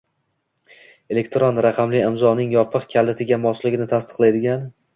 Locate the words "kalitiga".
2.97-3.41